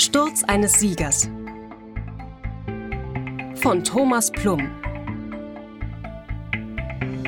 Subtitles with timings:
[0.00, 1.28] Sturz eines Siegers.
[3.56, 4.70] Von Thomas Plum.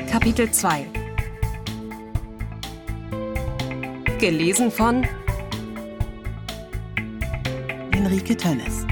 [0.09, 0.85] Kapitel 2
[4.19, 5.05] Gelesen von
[7.91, 8.85] Henrike Tönnes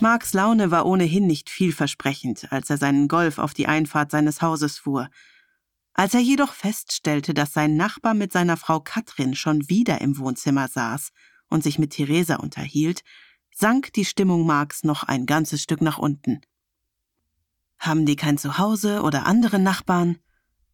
[0.00, 4.76] Marks Laune war ohnehin nicht vielversprechend, als er seinen Golf auf die Einfahrt seines Hauses
[4.76, 5.08] fuhr–
[6.00, 10.66] als er jedoch feststellte, dass sein Nachbar mit seiner Frau Katrin schon wieder im Wohnzimmer
[10.66, 11.10] saß
[11.50, 13.02] und sich mit Theresa unterhielt,
[13.54, 16.40] sank die Stimmung Marks noch ein ganzes Stück nach unten.
[17.78, 20.18] Haben die kein Zuhause oder andere Nachbarn?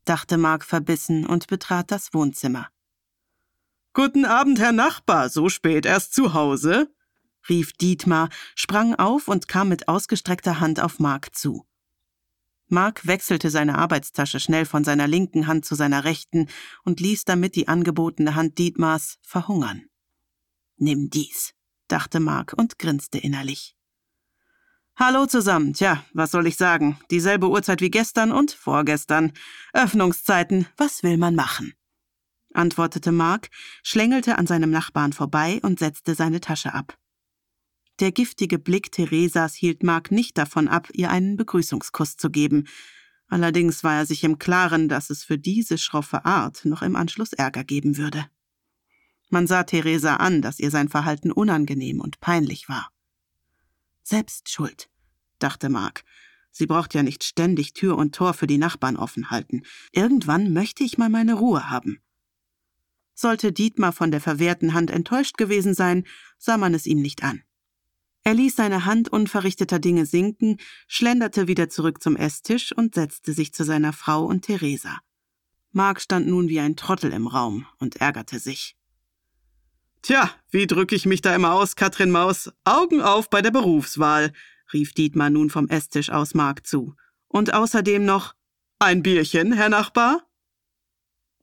[0.04, 2.68] dachte Mark verbissen und betrat das Wohnzimmer.
[3.94, 6.94] Guten Abend, Herr Nachbar, so spät erst zu Hause?
[7.48, 11.66] rief Dietmar, sprang auf und kam mit ausgestreckter Hand auf Mark zu.
[12.68, 16.48] Mark wechselte seine Arbeitstasche schnell von seiner linken Hand zu seiner rechten
[16.84, 19.84] und ließ damit die angebotene Hand Dietmars verhungern.
[20.76, 21.54] Nimm dies,
[21.88, 23.76] dachte Mark und grinste innerlich.
[24.98, 25.74] Hallo zusammen.
[25.74, 26.98] Tja, was soll ich sagen?
[27.10, 29.32] Dieselbe Uhrzeit wie gestern und vorgestern.
[29.74, 31.74] Öffnungszeiten, was will man machen?
[32.54, 33.50] antwortete Mark,
[33.82, 36.96] schlängelte an seinem Nachbarn vorbei und setzte seine Tasche ab.
[37.98, 42.66] Der giftige Blick Theresas hielt Mark nicht davon ab, ihr einen Begrüßungskuss zu geben.
[43.28, 47.32] Allerdings war er sich im Klaren, dass es für diese schroffe Art noch im Anschluss
[47.32, 48.26] Ärger geben würde.
[49.30, 52.90] Man sah Theresa an, dass ihr sein Verhalten unangenehm und peinlich war.
[54.02, 54.88] Selbst schuld,
[55.38, 56.04] dachte Mark.
[56.52, 59.62] Sie braucht ja nicht ständig Tür und Tor für die Nachbarn offen halten.
[59.92, 61.98] Irgendwann möchte ich mal meine Ruhe haben.
[63.14, 66.04] Sollte Dietmar von der verwehrten Hand enttäuscht gewesen sein,
[66.38, 67.42] sah man es ihm nicht an.
[68.26, 70.56] Er ließ seine Hand unverrichteter Dinge sinken,
[70.88, 74.98] schlenderte wieder zurück zum Esstisch und setzte sich zu seiner Frau und Theresa.
[75.70, 78.76] Mark stand nun wie ein Trottel im Raum und ärgerte sich.
[80.02, 82.50] Tja, wie drücke ich mich da immer aus, Katrin Maus?
[82.64, 84.32] Augen auf bei der Berufswahl,
[84.72, 86.96] rief Dietmar nun vom Esstisch aus Mark zu.
[87.28, 88.34] Und außerdem noch
[88.80, 90.28] ein Bierchen, Herr Nachbar?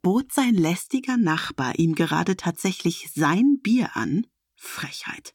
[0.01, 4.27] Bot sein lästiger Nachbar ihm gerade tatsächlich sein Bier an?
[4.57, 5.33] Frechheit.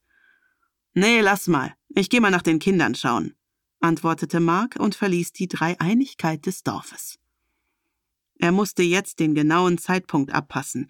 [0.94, 1.74] Nee, lass mal.
[1.88, 3.34] Ich geh mal nach den Kindern schauen,
[3.80, 7.18] antwortete Mark und verließ die Dreieinigkeit des Dorfes.
[8.38, 10.88] Er musste jetzt den genauen Zeitpunkt abpassen.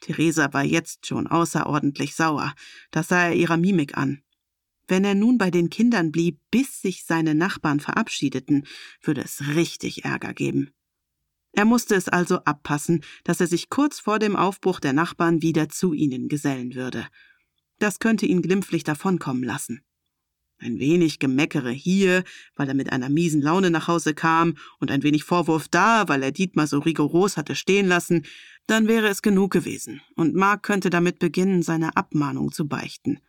[0.00, 2.54] Theresa war jetzt schon außerordentlich sauer.
[2.90, 4.22] Das sah er ihrer Mimik an.
[4.88, 8.66] Wenn er nun bei den Kindern blieb, bis sich seine Nachbarn verabschiedeten,
[9.02, 10.72] würde es richtig Ärger geben.
[11.52, 15.68] Er musste es also abpassen, dass er sich kurz vor dem Aufbruch der Nachbarn wieder
[15.68, 17.06] zu ihnen gesellen würde.
[17.80, 19.82] Das könnte ihn glimpflich davonkommen lassen.
[20.58, 22.22] Ein wenig Gemeckere hier,
[22.54, 26.22] weil er mit einer miesen Laune nach Hause kam, und ein wenig Vorwurf da, weil
[26.22, 28.26] er Dietmar so rigoros hatte stehen lassen,
[28.66, 33.20] dann wäre es genug gewesen, und Mark könnte damit beginnen, seine Abmahnung zu beichten.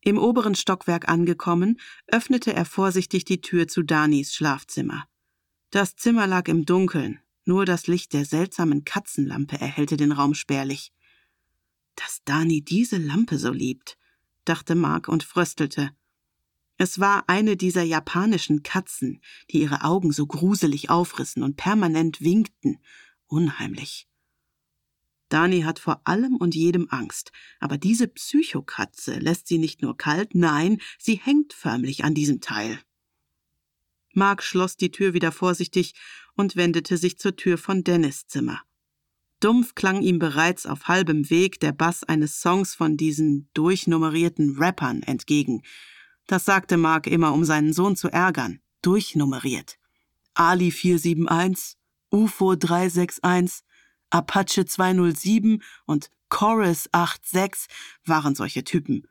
[0.00, 5.04] Im oberen Stockwerk angekommen, öffnete er vorsichtig die Tür zu Danis Schlafzimmer.
[5.70, 10.92] Das Zimmer lag im Dunkeln, nur das Licht der seltsamen Katzenlampe erhellte den Raum spärlich.
[11.96, 13.98] Dass Dani diese Lampe so liebt,
[14.44, 15.90] dachte Mark und fröstelte.
[16.78, 19.20] Es war eine dieser japanischen Katzen,
[19.50, 22.78] die ihre Augen so gruselig aufrissen und permanent winkten.
[23.26, 24.08] Unheimlich.
[25.28, 30.34] Dani hat vor allem und jedem Angst, aber diese Psychokatze lässt sie nicht nur kalt,
[30.34, 32.78] nein, sie hängt förmlich an diesem Teil.
[34.12, 35.94] Mark schloss die Tür wieder vorsichtig
[36.34, 38.60] und wendete sich zur Tür von Dennis Zimmer.
[39.42, 45.02] Dumpf klang ihm bereits auf halbem Weg der Bass eines Songs von diesen durchnummerierten Rappern
[45.02, 45.62] entgegen.
[46.28, 48.60] Das sagte Mark immer, um seinen Sohn zu ärgern.
[48.82, 49.78] Durchnummeriert.
[50.34, 51.76] Ali 471,
[52.10, 53.64] UFO 361,
[54.10, 57.66] Apache 207 und Chorus 86
[58.06, 59.08] waren solche Typen.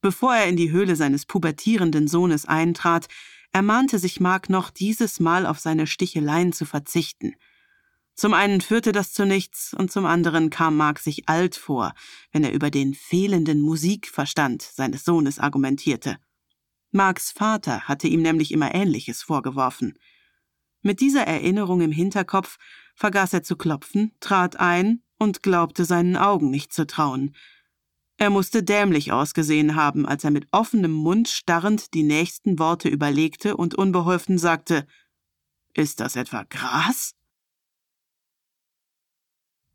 [0.00, 3.08] Bevor er in die Höhle seines pubertierenden Sohnes eintrat,
[3.50, 7.34] ermahnte sich Mark noch dieses Mal auf seine Sticheleien zu verzichten–
[8.14, 11.94] zum einen führte das zu nichts und zum anderen kam Mark sich alt vor,
[12.32, 16.18] wenn er über den fehlenden Musikverstand seines Sohnes argumentierte.
[16.92, 19.98] Marks Vater hatte ihm nämlich immer Ähnliches vorgeworfen.
[20.80, 22.58] Mit dieser Erinnerung im Hinterkopf
[22.94, 27.34] vergaß er zu klopfen, trat ein und glaubte seinen Augen nicht zu trauen.
[28.16, 33.56] Er musste dämlich ausgesehen haben, als er mit offenem Mund starrend die nächsten Worte überlegte
[33.56, 34.86] und unbeholfen sagte
[35.72, 37.16] Ist das etwa Gras?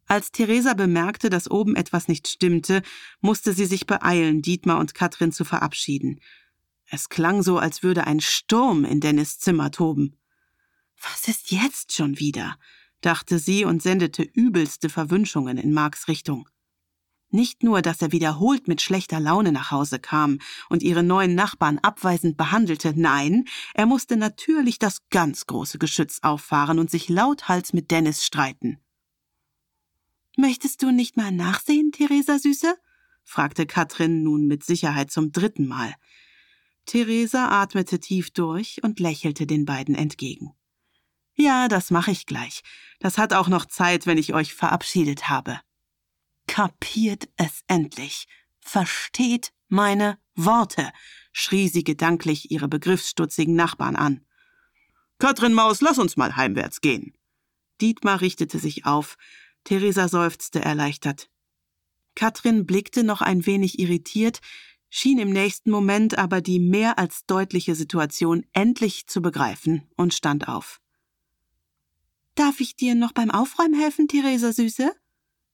[0.10, 2.82] Als Theresa bemerkte, dass oben etwas nicht stimmte,
[3.22, 6.20] musste sie sich beeilen, Dietmar und Katrin zu verabschieden.
[6.88, 10.18] Es klang so, als würde ein Sturm in Dennis Zimmer toben.
[11.00, 12.58] Was ist jetzt schon wieder?
[13.02, 16.50] dachte sie und sendete übelste Verwünschungen in Marks Richtung.
[17.30, 20.40] Nicht nur, dass er wiederholt mit schlechter Laune nach Hause kam
[20.70, 23.46] und ihre neuen Nachbarn abweisend behandelte, nein,
[23.76, 28.80] er musste natürlich das ganz große Geschütz auffahren und sich lauthals mit Dennis streiten.
[30.40, 32.74] Möchtest du nicht mal nachsehen, Theresa Süße?
[33.26, 35.94] fragte Katrin nun mit Sicherheit zum dritten Mal.
[36.86, 40.54] Theresa atmete tief durch und lächelte den beiden entgegen.
[41.36, 42.62] Ja, das mache ich gleich.
[43.02, 45.60] Das hat auch noch Zeit, wenn ich euch verabschiedet habe.
[46.48, 48.26] Kapiert es endlich.
[48.62, 50.90] Versteht meine Worte,
[51.34, 54.26] schrie sie gedanklich ihre begriffsstutzigen Nachbarn an.
[55.18, 57.14] Katrin Maus, lass uns mal heimwärts gehen.
[57.82, 59.18] Dietmar richtete sich auf.
[59.70, 61.30] Theresa seufzte erleichtert.
[62.16, 64.42] Katrin blickte noch ein wenig irritiert,
[64.90, 70.48] schien im nächsten Moment aber die mehr als deutliche Situation endlich zu begreifen und stand
[70.48, 70.82] auf.
[72.34, 74.92] Darf ich dir noch beim Aufräumen helfen, Theresa Süße?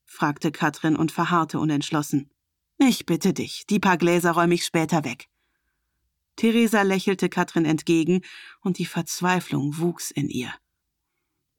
[0.06, 2.30] fragte Katrin und verharrte unentschlossen.
[2.78, 5.28] Ich bitte dich, die paar Gläser räume ich später weg.
[6.38, 8.22] Theresa lächelte Katrin entgegen,
[8.62, 10.54] und die Verzweiflung wuchs in ihr.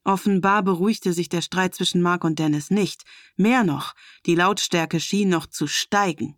[0.07, 3.03] Offenbar beruhigte sich der Streit zwischen Mark und Dennis nicht.
[3.35, 3.93] Mehr noch,
[4.25, 6.37] die Lautstärke schien noch zu steigen.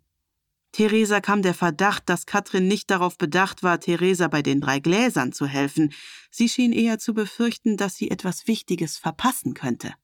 [0.72, 5.30] Theresa kam der Verdacht, dass Katrin nicht darauf bedacht war, Theresa bei den drei Gläsern
[5.30, 5.92] zu helfen.
[6.32, 9.94] Sie schien eher zu befürchten, dass sie etwas Wichtiges verpassen könnte.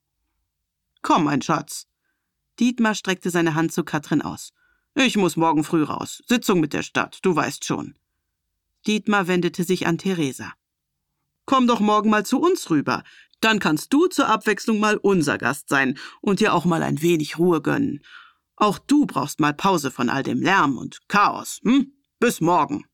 [1.02, 1.88] Komm, mein Schatz,
[2.60, 4.52] Dietmar streckte seine Hand zu Katrin aus.
[4.94, 6.22] Ich muss morgen früh raus.
[6.28, 7.96] Sitzung mit der Stadt, du weißt schon.
[8.86, 10.52] Dietmar wendete sich an Theresa.
[11.46, 13.02] Komm doch morgen mal zu uns rüber.
[13.40, 17.38] Dann kannst du zur Abwechslung mal unser Gast sein und dir auch mal ein wenig
[17.38, 18.02] Ruhe gönnen.
[18.56, 21.92] Auch du brauchst mal Pause von all dem Lärm und Chaos, hm?
[22.18, 22.84] Bis morgen.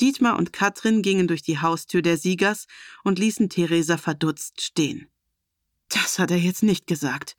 [0.00, 2.66] Dietmar und Katrin gingen durch die Haustür der Siegers
[3.02, 5.08] und ließen Theresa verdutzt stehen.
[5.88, 7.36] Das hat er jetzt nicht gesagt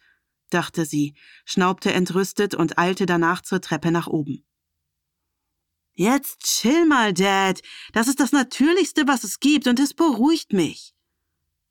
[0.50, 4.44] dachte sie, schnaubte entrüstet und eilte danach zur Treppe nach oben.
[6.00, 7.60] Jetzt chill mal, Dad.
[7.92, 10.94] Das ist das Natürlichste, was es gibt, und es beruhigt mich.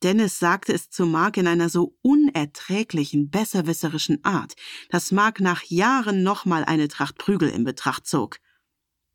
[0.03, 4.55] Dennis sagte es zu Mark in einer so unerträglichen, besserwisserischen Art,
[4.91, 8.39] dass Mark nach Jahren nochmal eine Tracht Prügel in Betracht zog.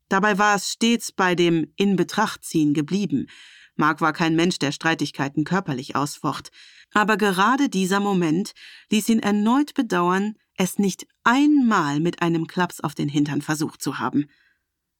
[0.08, 3.26] Dabei war es stets bei dem In Betracht ziehen geblieben.
[3.76, 6.50] Mark war kein Mensch, der Streitigkeiten körperlich ausfocht.
[6.94, 8.52] Aber gerade dieser Moment
[8.90, 13.98] ließ ihn erneut bedauern, es nicht einmal mit einem Klaps auf den Hintern versucht zu
[13.98, 14.30] haben.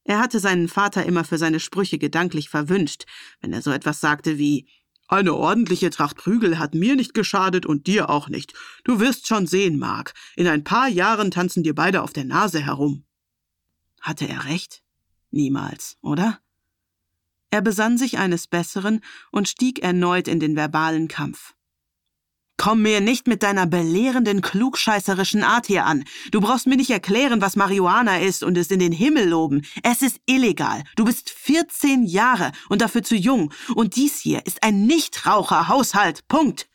[0.03, 3.05] Er hatte seinen Vater immer für seine Sprüche gedanklich verwünscht,
[3.41, 4.67] wenn er so etwas sagte wie
[5.07, 8.53] eine ordentliche Tracht Prügel hat mir nicht geschadet und dir auch nicht.
[8.83, 10.13] Du wirst schon sehen, Mark.
[10.35, 13.03] In ein paar Jahren tanzen dir beide auf der Nase herum.
[14.01, 14.81] Hatte er recht?
[15.29, 16.39] Niemals, oder?
[17.51, 19.01] Er besann sich eines Besseren
[19.31, 21.53] und stieg erneut in den verbalen Kampf.
[22.57, 26.03] Komm mir nicht mit deiner belehrenden, klugscheißerischen Art hier an.
[26.31, 29.63] Du brauchst mir nicht erklären, was Marihuana ist und es in den Himmel loben.
[29.81, 30.83] Es ist illegal.
[30.95, 33.51] Du bist 14 Jahre und dafür zu jung.
[33.75, 36.27] Und dies hier ist ein Nichtraucherhaushalt.
[36.27, 36.69] Punkt.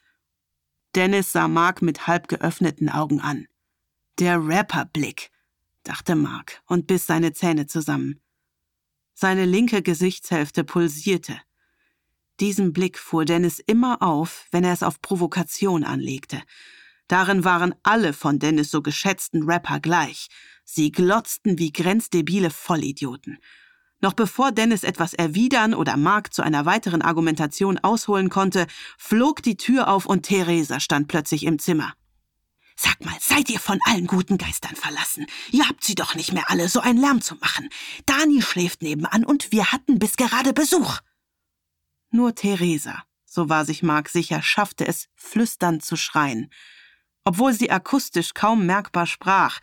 [0.95, 3.47] Dennis sah Mark mit halb geöffneten Augen an.
[4.19, 5.31] Der Rapperblick,
[5.85, 8.21] dachte Mark und biss seine Zähne zusammen.
[9.15, 11.41] Seine linke Gesichtshälfte pulsierte.
[12.41, 16.41] Diesen Blick fuhr Dennis immer auf, wenn er es auf Provokation anlegte.
[17.09, 20.29] Darin waren alle von Dennis so geschätzten Rapper gleich.
[20.65, 23.39] Sie glotzten wie grenzdebile Vollidioten.
[24.01, 29.57] Noch bevor Dennis etwas erwidern oder Mark zu einer weiteren Argumentation ausholen konnte, flog die
[29.57, 31.95] Tür auf und Theresa stand plötzlich im Zimmer.
[32.77, 35.27] Sag mal, seid ihr von allen guten Geistern verlassen?
[35.51, 37.69] Ihr habt sie doch nicht mehr alle, so einen Lärm zu machen.
[38.07, 41.01] Dani schläft nebenan und wir hatten bis gerade Besuch.
[42.11, 46.51] Nur Theresa, so war sich Mark sicher, schaffte es, flüsternd zu schreien.
[47.25, 49.61] Obwohl sie akustisch kaum merkbar sprach,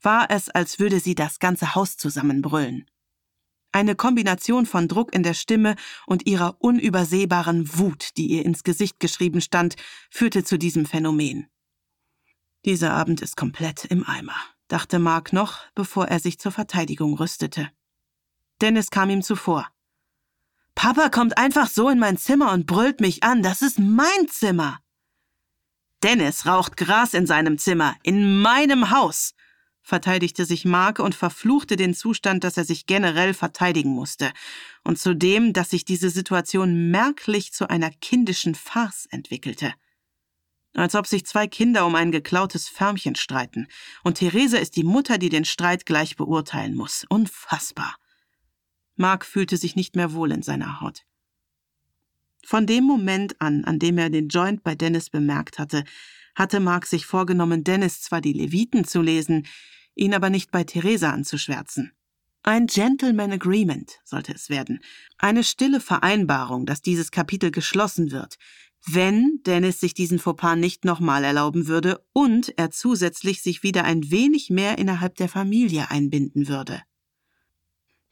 [0.00, 2.86] war es, als würde sie das ganze Haus zusammenbrüllen.
[3.72, 5.76] Eine Kombination von Druck in der Stimme
[6.06, 9.76] und ihrer unübersehbaren Wut, die ihr ins Gesicht geschrieben stand,
[10.10, 11.48] führte zu diesem Phänomen.
[12.64, 14.36] Dieser Abend ist komplett im Eimer,
[14.68, 17.70] dachte Mark noch, bevor er sich zur Verteidigung rüstete.
[18.60, 19.68] Dennis kam ihm zuvor.
[20.78, 23.42] Papa kommt einfach so in mein Zimmer und brüllt mich an.
[23.42, 24.78] Das ist mein Zimmer.
[26.04, 29.34] Dennis raucht Gras in seinem Zimmer, in meinem Haus,
[29.82, 34.30] verteidigte sich Mark und verfluchte den Zustand, dass er sich generell verteidigen musste,
[34.84, 39.74] und zudem, dass sich diese Situation merklich zu einer kindischen Farce entwickelte.
[40.74, 43.66] Als ob sich zwei Kinder um ein geklautes Förmchen streiten,
[44.04, 47.04] und Therese ist die Mutter, die den Streit gleich beurteilen muss.
[47.08, 47.96] Unfassbar.
[48.98, 51.04] Mark fühlte sich nicht mehr wohl in seiner Haut.
[52.44, 55.84] Von dem Moment an, an dem er den Joint bei Dennis bemerkt hatte,
[56.34, 59.46] hatte Mark sich vorgenommen, Dennis zwar die Leviten zu lesen,
[59.94, 61.92] ihn aber nicht bei Theresa anzuschwärzen.
[62.44, 64.80] Ein Gentleman Agreement sollte es werden,
[65.18, 68.38] eine stille Vereinbarung, dass dieses Kapitel geschlossen wird,
[68.86, 74.10] wenn Dennis sich diesen Fauxpas nicht nochmal erlauben würde und er zusätzlich sich wieder ein
[74.10, 76.80] wenig mehr innerhalb der Familie einbinden würde.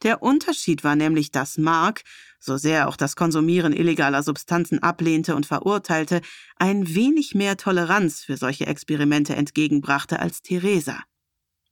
[0.03, 2.03] Der Unterschied war nämlich, dass Mark,
[2.39, 6.21] so sehr er auch das Konsumieren illegaler Substanzen ablehnte und verurteilte,
[6.55, 11.03] ein wenig mehr Toleranz für solche Experimente entgegenbrachte als Theresa.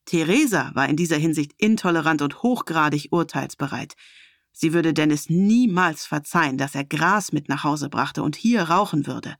[0.05, 3.95] Theresa war in dieser Hinsicht intolerant und hochgradig urteilsbereit.
[4.51, 9.05] Sie würde Dennis niemals verzeihen, dass er Gras mit nach Hause brachte und hier rauchen
[9.05, 9.35] würde.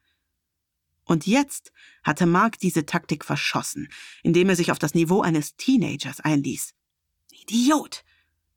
[1.05, 1.71] Und jetzt
[2.03, 3.87] hatte Mark diese Taktik verschossen,
[4.23, 6.73] indem er sich auf das Niveau eines Teenagers einließ.
[7.31, 8.03] Idiot!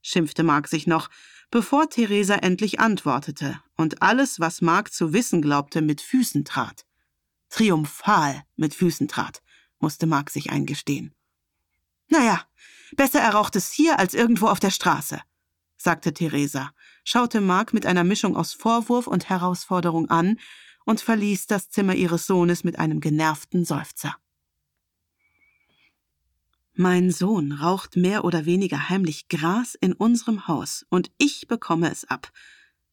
[0.01, 1.09] Schimpfte Mark sich noch,
[1.51, 6.85] bevor Theresa endlich antwortete und alles, was Mark zu wissen glaubte, mit Füßen trat.
[7.49, 9.41] Triumphal mit Füßen trat,
[9.79, 11.13] musste Mark sich eingestehen.
[12.07, 12.43] Naja,
[12.95, 15.21] besser er raucht es hier als irgendwo auf der Straße,
[15.77, 16.71] sagte Theresa,
[17.03, 20.39] schaute Mark mit einer Mischung aus Vorwurf und Herausforderung an
[20.85, 24.15] und verließ das Zimmer ihres Sohnes mit einem genervten Seufzer.
[26.81, 32.05] Mein Sohn raucht mehr oder weniger heimlich Gras in unserem Haus und ich bekomme es
[32.05, 32.31] ab,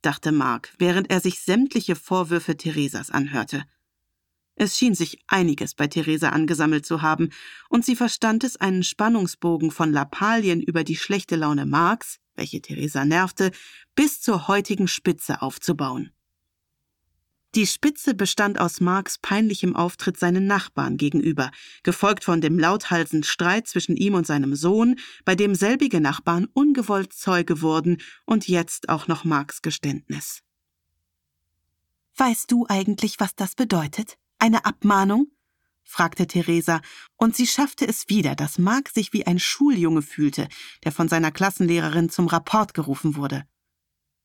[0.02, 3.62] dachte Mark, während er sich sämtliche Vorwürfe Theresas anhörte.
[4.56, 7.30] Es schien sich einiges bei Theresa angesammelt zu haben,
[7.68, 13.04] und sie verstand es, einen Spannungsbogen von Lappalien über die schlechte Laune Marks, welche Theresa
[13.04, 13.52] nervte,
[13.94, 16.10] bis zur heutigen Spitze aufzubauen.
[17.54, 21.50] Die Spitze bestand aus Marks peinlichem Auftritt seinen Nachbarn gegenüber,
[21.82, 27.14] gefolgt von dem lauthalsen Streit zwischen ihm und seinem Sohn, bei dem selbige Nachbarn ungewollt
[27.14, 30.42] Zeuge wurden und jetzt auch noch Marks Geständnis.
[32.16, 34.18] Weißt du eigentlich, was das bedeutet?
[34.38, 35.30] Eine Abmahnung?
[35.84, 36.80] fragte Theresa,
[37.16, 40.48] und sie schaffte es wieder, dass Mark sich wie ein Schuljunge fühlte,
[40.84, 43.44] der von seiner Klassenlehrerin zum Rapport gerufen wurde.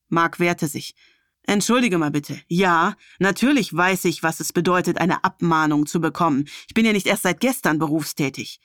[0.09, 0.95] Mark wehrte sich,
[1.43, 2.39] Entschuldige mal bitte.
[2.47, 6.45] Ja, natürlich weiß ich, was es bedeutet, eine Abmahnung zu bekommen.
[6.67, 8.59] Ich bin ja nicht erst seit gestern berufstätig.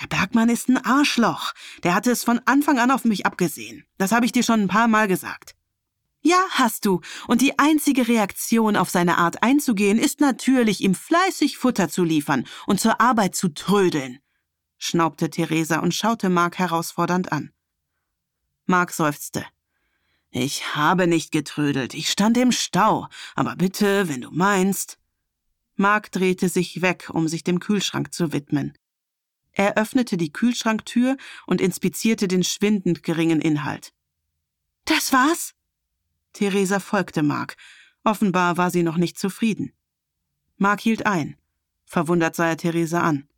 [0.00, 1.52] Der Bergmann ist ein Arschloch.
[1.82, 3.84] Der hatte es von Anfang an auf mich abgesehen.
[3.96, 5.54] Das habe ich dir schon ein paar Mal gesagt.
[6.20, 7.00] Ja, hast du.
[7.28, 12.46] Und die einzige Reaktion auf seine Art einzugehen, ist natürlich, ihm fleißig Futter zu liefern
[12.66, 14.18] und zur Arbeit zu trödeln,
[14.76, 17.52] schnaubte Theresa und schaute Mark herausfordernd an.
[18.66, 19.46] Mark seufzte.
[20.30, 24.98] Ich habe nicht getrödelt, ich stand im Stau, aber bitte, wenn du meinst.
[25.76, 28.76] Mark drehte sich weg, um sich dem Kühlschrank zu widmen.
[29.52, 31.16] Er öffnete die Kühlschranktür
[31.46, 33.92] und inspizierte den schwindend geringen Inhalt.
[34.84, 35.54] Das war's?
[36.32, 37.56] Theresa folgte Mark.
[38.04, 39.72] Offenbar war sie noch nicht zufrieden.
[40.56, 41.36] Mark hielt ein.
[41.84, 43.28] Verwundert sah er Theresa an.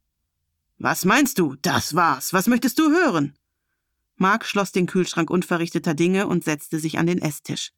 [0.79, 1.57] Was meinst du?
[1.63, 2.33] Das war's.
[2.33, 3.35] Was möchtest du hören?
[4.21, 7.73] Mark schloss den Kühlschrank unverrichteter Dinge und setzte sich an den Esstisch.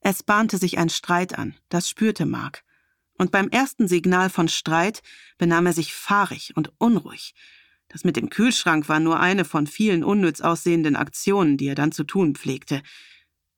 [0.00, 2.64] Es bahnte sich ein Streit an, das spürte Mark.
[3.18, 5.02] Und beim ersten Signal von Streit
[5.36, 7.34] benahm er sich fahrig und unruhig.
[7.88, 11.92] Das mit dem Kühlschrank war nur eine von vielen unnütz aussehenden Aktionen, die er dann
[11.92, 12.82] zu tun pflegte.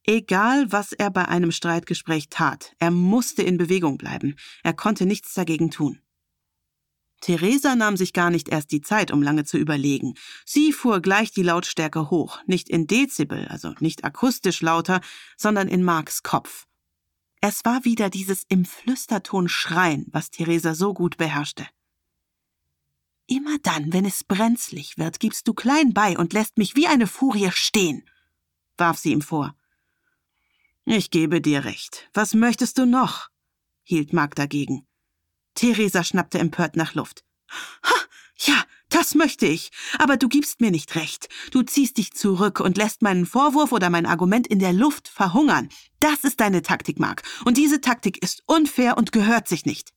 [0.03, 4.35] Egal, was er bei einem Streitgespräch tat, er musste in Bewegung bleiben.
[4.65, 6.01] Er konnte nichts dagegen tun.
[7.25, 10.13] Theresa nahm sich gar nicht erst die Zeit, um lange zu überlegen.
[10.45, 15.01] Sie fuhr gleich die Lautstärke hoch, nicht in Dezibel, also nicht akustisch lauter,
[15.39, 16.67] sondern in Marks Kopf.
[17.41, 21.67] Es war wieder dieses im Flüsterton Schreien, was Theresa so gut beherrschte.
[23.27, 27.07] Immer dann, wenn es brenzlig wird, gibst du klein bei und lässt mich wie eine
[27.07, 28.07] Furie stehen,
[28.77, 29.57] warf sie ihm vor.
[30.85, 32.07] Ich gebe dir recht.
[32.13, 33.31] Was möchtest du noch?
[33.83, 34.87] hielt Mark dagegen.
[35.55, 37.25] Theresa schnappte empört nach Luft.
[37.83, 37.95] Ha,
[38.39, 39.71] ja, das möchte ich.
[39.99, 41.29] Aber du gibst mir nicht recht.
[41.51, 45.69] Du ziehst dich zurück und lässt meinen Vorwurf oder mein Argument in der Luft verhungern.
[46.01, 47.23] Das ist deine Taktik, Mark.
[47.45, 49.93] Und diese Taktik ist unfair und gehört sich nicht.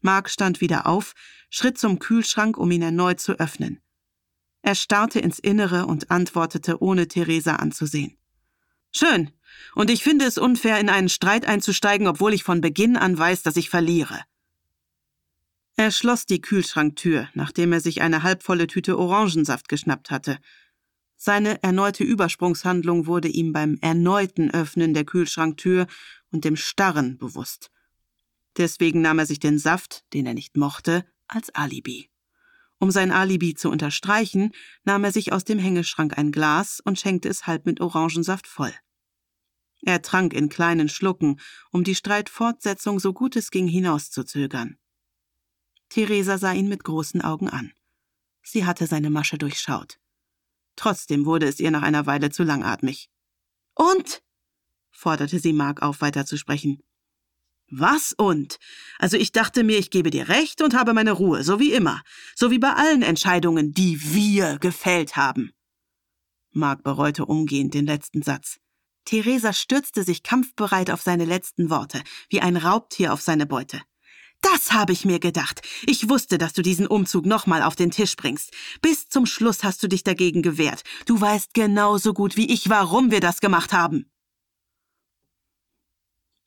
[0.00, 1.14] Mark stand wieder auf,
[1.50, 3.80] schritt zum Kühlschrank, um ihn erneut zu öffnen.
[4.62, 8.16] Er starrte ins Innere und antwortete, ohne Theresa anzusehen.
[8.92, 9.30] Schön.
[9.74, 13.42] Und ich finde es unfair, in einen Streit einzusteigen, obwohl ich von Beginn an weiß,
[13.42, 14.20] dass ich verliere.
[15.80, 20.36] Er schloss die Kühlschranktür, nachdem er sich eine halbvolle Tüte Orangensaft geschnappt hatte.
[21.16, 25.86] Seine erneute Übersprungshandlung wurde ihm beim erneuten Öffnen der Kühlschranktür
[26.30, 27.70] und dem Starren bewusst.
[28.58, 32.10] Deswegen nahm er sich den Saft, den er nicht mochte, als Alibi.
[32.78, 34.52] Um sein Alibi zu unterstreichen,
[34.84, 38.74] nahm er sich aus dem Hängeschrank ein Glas und schenkte es halb mit Orangensaft voll.
[39.80, 41.40] Er trank in kleinen Schlucken,
[41.72, 44.76] um die Streitfortsetzung so gut es ging hinauszuzögern.
[45.90, 47.72] Theresa sah ihn mit großen Augen an.
[48.42, 49.98] Sie hatte seine Masche durchschaut.
[50.76, 53.10] Trotzdem wurde es ihr nach einer Weile zu langatmig.
[53.74, 54.22] Und?
[54.90, 56.82] forderte sie Mark auf, weiterzusprechen.
[57.70, 58.58] Was und?
[58.98, 62.02] Also ich dachte mir, ich gebe dir recht und habe meine Ruhe, so wie immer,
[62.34, 65.52] so wie bei allen Entscheidungen, die wir gefällt haben.
[66.50, 68.58] Mark bereute umgehend den letzten Satz.
[69.04, 73.80] Theresa stürzte sich kampfbereit auf seine letzten Worte, wie ein Raubtier auf seine Beute.
[74.40, 75.60] Das habe ich mir gedacht.
[75.86, 78.52] Ich wusste, dass du diesen Umzug nochmal auf den Tisch bringst.
[78.80, 80.82] Bis zum Schluss hast du dich dagegen gewehrt.
[81.06, 84.10] Du weißt genauso gut wie ich, warum wir das gemacht haben.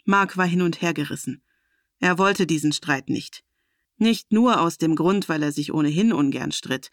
[0.05, 1.43] Mark war hin und her gerissen.
[2.00, 3.43] Er wollte diesen Streit nicht.
[3.97, 6.89] Nicht nur aus dem Grund, weil er sich ohnehin ungern stritt,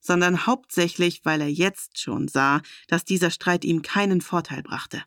[0.00, 5.02] sondern hauptsächlich, weil er jetzt schon sah, dass dieser Streit ihm keinen Vorteil brachte.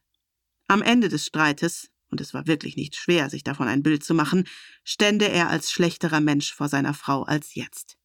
[0.67, 4.13] Am Ende des Streites, und es war wirklich nicht schwer, sich davon ein Bild zu
[4.13, 4.47] machen,
[4.83, 7.97] stände er als schlechterer Mensch vor seiner Frau als jetzt.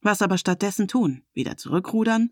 [0.00, 1.22] Was aber stattdessen tun?
[1.32, 2.30] Wieder zurückrudern?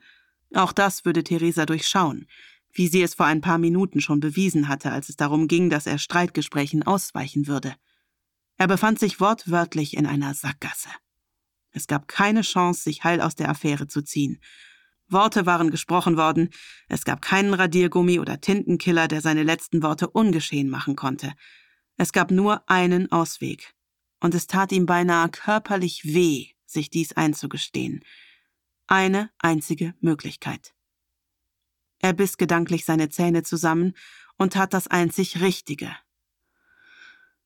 [0.55, 2.29] Auch das würde Theresa durchschauen
[2.77, 5.87] wie sie es vor ein paar Minuten schon bewiesen hatte, als es darum ging, dass
[5.87, 7.75] er Streitgesprächen ausweichen würde.
[8.59, 10.91] Er befand sich wortwörtlich in einer Sackgasse.
[11.73, 14.41] Es gab keine Chance, sich heil aus der Affäre zu ziehen.
[15.09, 16.51] Worte waren gesprochen worden,
[16.89, 21.33] es gab keinen Radiergummi oder Tintenkiller, der seine letzten Worte ungeschehen machen konnte.
[21.97, 23.75] Es gab nur einen Ausweg.
[24.21, 28.03] Und es tat ihm beinahe körperlich weh, sich dies einzugestehen.
[28.87, 30.75] Eine einzige Möglichkeit.
[31.99, 33.95] Er biss gedanklich seine Zähne zusammen
[34.37, 35.95] und tat das einzig Richtige.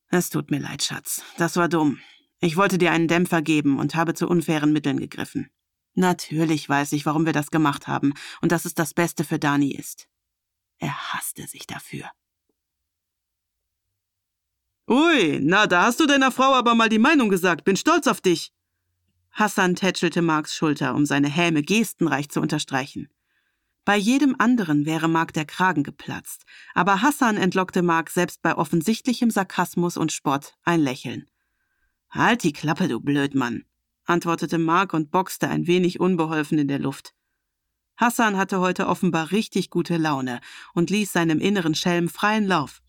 [0.09, 1.23] Es tut mir leid, Schatz.
[1.37, 1.99] Das war dumm.
[2.39, 5.49] Ich wollte dir einen Dämpfer geben und habe zu unfairen Mitteln gegriffen.
[5.93, 9.71] Natürlich weiß ich, warum wir das gemacht haben und dass es das Beste für Dani
[9.71, 10.07] ist.
[10.79, 12.09] Er hasste sich dafür.
[14.87, 17.63] Ui, na, da hast du deiner Frau aber mal die Meinung gesagt.
[17.63, 18.51] Bin stolz auf dich.
[19.31, 23.07] Hassan tätschelte Marks Schulter, um seine Häme gestenreich zu unterstreichen.
[23.85, 29.31] Bei jedem anderen wäre Mark der Kragen geplatzt, aber Hassan entlockte Mark selbst bei offensichtlichem
[29.31, 31.29] Sarkasmus und Spott ein Lächeln.
[32.09, 33.63] Halt die Klappe, du Blödmann,
[34.05, 37.13] antwortete Mark und boxte ein wenig unbeholfen in der Luft.
[37.97, 40.41] Hassan hatte heute offenbar richtig gute Laune
[40.73, 42.81] und ließ seinem inneren Schelm freien Lauf.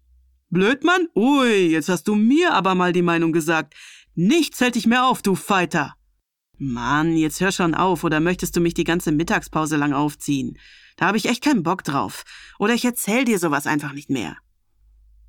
[0.49, 1.09] Blödmann?
[1.15, 3.75] Ui, jetzt hast du mir aber mal die Meinung gesagt.
[4.15, 5.95] Nichts hält dich mehr auf, du Fighter.
[6.59, 10.59] Mann, jetzt hör schon auf, oder möchtest du mich die ganze Mittagspause lang aufziehen?
[10.97, 12.25] Da habe ich echt keinen Bock drauf.
[12.59, 14.37] Oder ich erzähl dir sowas einfach nicht mehr.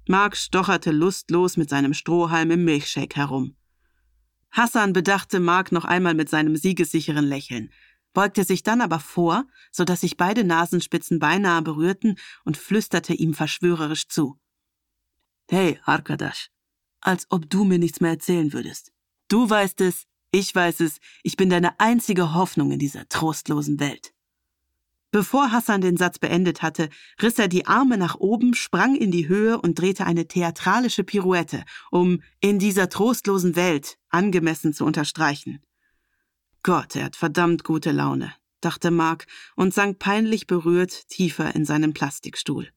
[0.07, 3.55] Mark stocherte lustlos mit seinem Strohhalm im Milchshake herum.
[4.53, 7.71] Hassan bedachte Mark noch einmal mit seinem siegessicheren Lächeln,
[8.13, 13.33] beugte sich dann aber vor, so dass sich beide Nasenspitzen beinahe berührten und flüsterte ihm
[13.33, 14.39] verschwörerisch zu.
[15.49, 16.51] Hey, Arkadash,
[17.01, 18.93] als ob du mir nichts mehr erzählen würdest.
[19.27, 24.13] Du weißt es, ich weiß es, ich bin deine einzige Hoffnung in dieser trostlosen Welt.
[25.13, 26.89] Bevor Hassan den Satz beendet hatte,
[27.21, 31.65] riss er die Arme nach oben, sprang in die Höhe und drehte eine theatralische Pirouette,
[31.91, 35.61] um in dieser trostlosen Welt angemessen zu unterstreichen.
[36.63, 41.93] Gott, er hat verdammt gute Laune, dachte Mark und sank peinlich berührt tiefer in seinen
[41.93, 42.69] Plastikstuhl.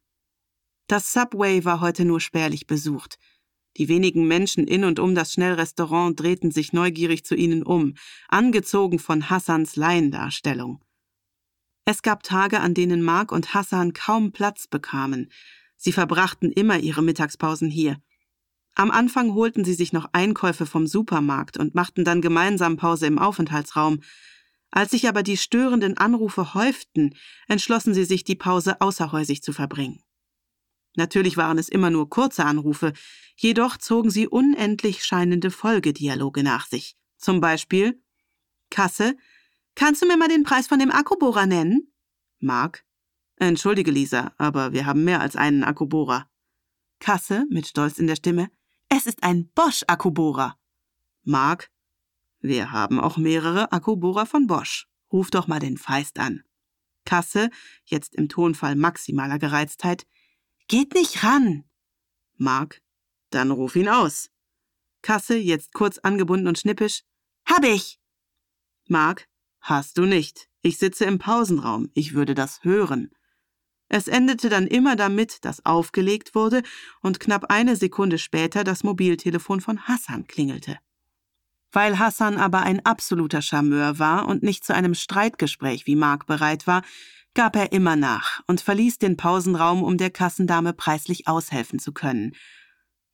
[0.89, 3.19] Das Subway war heute nur spärlich besucht.
[3.79, 7.95] Die wenigen Menschen in und um das Schnellrestaurant drehten sich neugierig zu ihnen um,
[8.29, 10.83] angezogen von Hassans Laiendarstellung.
[11.89, 15.31] Es gab Tage, an denen Mark und Hassan kaum Platz bekamen.
[15.77, 18.03] Sie verbrachten immer ihre Mittagspausen hier.
[18.75, 23.21] Am Anfang holten sie sich noch Einkäufe vom Supermarkt und machten dann gemeinsam Pause im
[23.21, 24.01] Aufenthaltsraum.
[24.73, 27.15] Als sich aber die störenden Anrufe häuften,
[27.47, 30.03] entschlossen sie sich, die Pause außerhäusig zu verbringen.
[30.97, 32.95] Natürlich waren es immer nur kurze Anrufe,
[33.37, 36.97] jedoch zogen sie unendlich scheinende Folgedialoge nach sich.
[37.17, 38.03] Zum Beispiel
[38.71, 39.17] Kasse,
[39.77, 41.93] kannst du mir mal den Preis von dem Akkubohrer nennen?
[42.41, 42.85] Mark,
[43.37, 46.29] entschuldige Lisa, aber wir haben mehr als einen Akkubohrer.
[46.99, 48.51] Kasse mit Stolz in der Stimme,
[48.89, 50.59] es ist ein Bosch-Akkubohrer.
[51.23, 51.71] Mark,
[52.41, 54.89] wir haben auch mehrere Akkubohrer von Bosch.
[55.13, 56.43] Ruf doch mal den Feist an.
[57.05, 57.51] Kasse,
[57.85, 60.07] jetzt im Tonfall maximaler Gereiztheit,
[60.69, 61.65] Geht nicht ran.
[62.37, 62.83] Mark,
[63.31, 64.31] dann ruf ihn aus.
[65.01, 67.05] Kasse, jetzt kurz angebunden und schnippisch.
[67.45, 68.01] Hab ich.
[68.89, 69.29] Mark,
[69.69, 70.49] hast du nicht.
[70.63, 71.91] Ich sitze im Pausenraum.
[71.95, 73.11] Ich würde das hören.
[73.89, 76.63] Es endete dann immer damit, dass aufgelegt wurde
[77.03, 80.79] und knapp eine Sekunde später das Mobiltelefon von Hassan klingelte.
[81.71, 86.67] Weil Hassan aber ein absoluter Charmeur war und nicht zu einem Streitgespräch wie Mark bereit
[86.67, 86.83] war,
[87.35, 92.35] gab er immer nach und verließ den Pausenraum, um der Kassendame preislich aushelfen zu können.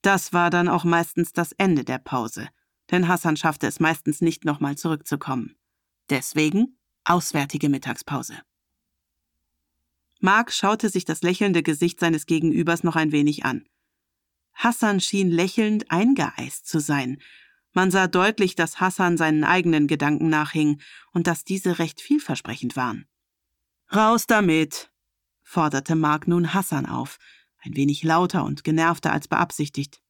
[0.00, 2.48] Das war dann auch meistens das Ende der Pause,
[2.90, 5.56] denn Hassan schaffte es meistens nicht nochmal zurückzukommen.
[6.12, 8.34] Deswegen auswärtige Mittagspause.
[10.20, 13.66] Mark schaute sich das lächelnde Gesicht seines Gegenübers noch ein wenig an.
[14.52, 17.22] Hassan schien lächelnd eingeeist zu sein.
[17.72, 23.06] Man sah deutlich, dass Hassan seinen eigenen Gedanken nachhing und dass diese recht vielversprechend waren.
[23.90, 24.92] Raus damit,
[25.42, 27.18] forderte Mark nun Hassan auf,
[27.62, 30.02] ein wenig lauter und genervter als beabsichtigt.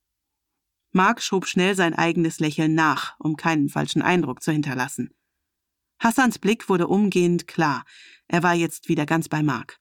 [0.91, 5.15] Mark schob schnell sein eigenes Lächeln nach, um keinen falschen Eindruck zu hinterlassen.
[6.03, 7.85] Hassans Blick wurde umgehend klar,
[8.27, 9.79] er war jetzt wieder ganz bei Mark.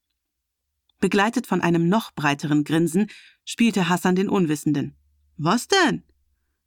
[1.00, 3.08] Begleitet von einem noch breiteren Grinsen
[3.44, 4.96] spielte Hassan den Unwissenden.
[5.38, 6.04] Was denn?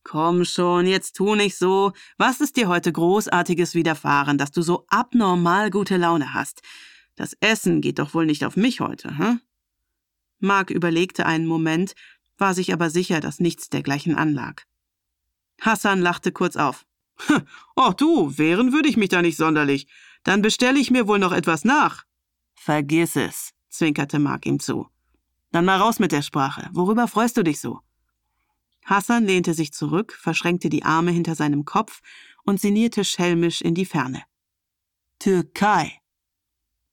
[0.02, 1.92] Komm schon, jetzt tu nicht so.
[2.18, 6.62] Was ist dir heute Großartiges widerfahren, dass du so abnormal gute Laune hast?
[7.14, 9.40] Das Essen geht doch wohl nicht auf mich heute, hm?
[10.40, 11.94] Mark überlegte einen Moment,
[12.38, 14.62] war sich aber sicher, dass nichts dergleichen anlag.
[15.60, 16.84] Hassan lachte kurz auf.
[17.76, 19.86] Ach du, wehren würde ich mich da nicht sonderlich.
[20.22, 22.04] Dann bestelle ich mir wohl noch etwas nach.
[22.54, 24.88] Vergiss es, zwinkerte Mark ihm zu.
[25.52, 26.68] Dann mal raus mit der Sprache.
[26.72, 27.80] Worüber freust du dich so?
[28.84, 32.00] Hassan lehnte sich zurück, verschränkte die Arme hinter seinem Kopf
[32.44, 34.22] und sinnierte schelmisch in die Ferne.
[35.18, 36.00] Türkei.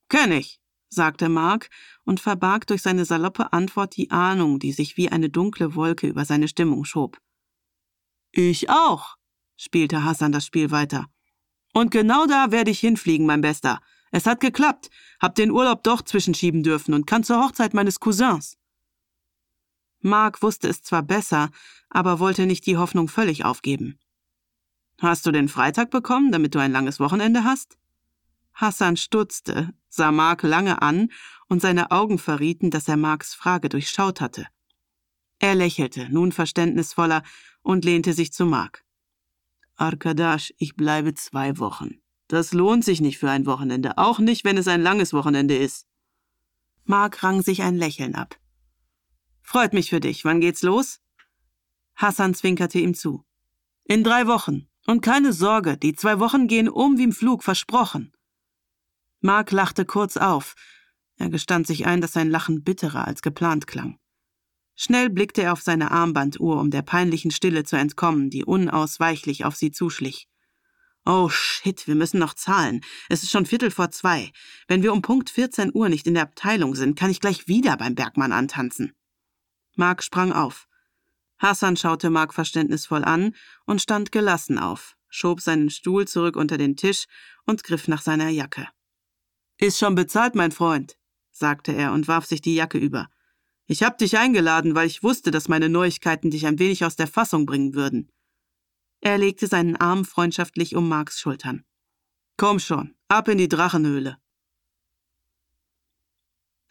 [0.07, 1.69] Kenn ich, sagte Mark
[2.05, 6.25] und verbarg durch seine saloppe Antwort die Ahnung, die sich wie eine dunkle Wolke über
[6.25, 7.17] seine Stimmung schob.
[8.31, 9.17] Ich auch,
[9.61, 11.05] spielte Hassan das Spiel weiter.
[11.73, 13.79] Und genau da werde ich hinfliegen, mein Bester.
[14.11, 18.57] Es hat geklappt, hab den Urlaub doch zwischenschieben dürfen und kann zur Hochzeit meines Cousins.
[19.99, 21.51] Mark wusste es zwar besser,
[21.89, 23.99] aber wollte nicht die Hoffnung völlig aufgeben.
[24.99, 27.77] Hast du den Freitag bekommen, damit du ein langes Wochenende hast?
[28.53, 31.09] Hassan stutzte, sah Mark lange an,
[31.47, 34.47] und seine Augen verrieten, dass er Marks Frage durchschaut hatte.
[35.39, 37.23] Er lächelte, nun verständnisvoller,
[37.61, 38.83] und lehnte sich zu Mark.
[39.81, 42.01] Arkadash, ich bleibe zwei Wochen.
[42.27, 45.87] Das lohnt sich nicht für ein Wochenende, auch nicht, wenn es ein langes Wochenende ist.
[46.85, 48.39] Mark rang sich ein Lächeln ab.
[49.41, 50.23] Freut mich für dich.
[50.23, 50.99] Wann geht's los?
[51.95, 53.25] Hassan zwinkerte ihm zu.
[53.83, 54.67] In drei Wochen.
[54.85, 58.13] Und keine Sorge, die zwei Wochen gehen um wie im Flug, versprochen.
[59.19, 60.55] Mark lachte kurz auf.
[61.17, 63.99] Er gestand sich ein, dass sein Lachen bitterer als geplant klang.
[64.83, 69.55] Schnell blickte er auf seine Armbanduhr, um der peinlichen Stille zu entkommen, die unausweichlich auf
[69.55, 70.27] sie zuschlich.
[71.05, 72.81] Oh shit, wir müssen noch zahlen.
[73.07, 74.31] Es ist schon Viertel vor zwei.
[74.67, 77.77] Wenn wir um Punkt 14 Uhr nicht in der Abteilung sind, kann ich gleich wieder
[77.77, 78.91] beim Bergmann antanzen.
[79.75, 80.67] Mark sprang auf.
[81.37, 83.35] Hassan schaute Mark verständnisvoll an
[83.67, 87.05] und stand gelassen auf, schob seinen Stuhl zurück unter den Tisch
[87.45, 88.67] und griff nach seiner Jacke.
[89.59, 90.97] Ist schon bezahlt, mein Freund,
[91.29, 93.09] sagte er und warf sich die Jacke über.
[93.71, 97.07] Ich hab dich eingeladen, weil ich wusste, dass meine Neuigkeiten dich ein wenig aus der
[97.07, 98.11] Fassung bringen würden.
[98.99, 101.63] Er legte seinen Arm freundschaftlich um Marks Schultern.
[102.35, 104.17] Komm schon, ab in die Drachenhöhle.